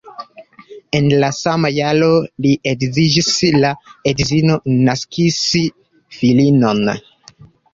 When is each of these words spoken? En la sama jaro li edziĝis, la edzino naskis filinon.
En 0.99 1.09
la 1.23 1.27
sama 1.39 1.69
jaro 1.75 2.07
li 2.45 2.53
edziĝis, 2.71 3.29
la 3.65 3.73
edzino 4.13 4.57
naskis 4.89 5.39
filinon. 6.19 6.83